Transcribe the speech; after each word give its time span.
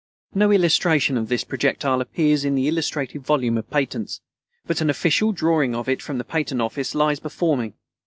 No 0.33 0.51
illustration 0.51 1.15
of 1.15 1.27
this 1.29 1.43
projectile 1.43 2.01
appears 2.01 2.43
in 2.43 2.55
the 2.55 2.67
illustrated 2.67 3.21
volume 3.21 3.55
of 3.55 3.69
patents; 3.69 4.19
but 4.65 4.81
an 4.81 4.89
official 4.89 5.31
drawing 5.31 5.75
of 5.75 5.87
it 5.87 6.01
from 6.01 6.17
the 6.17 6.23
Patent 6.23 6.59
Office 6.59 6.95
lies 6.95 7.19
before 7.19 7.55
me. 7.55 7.73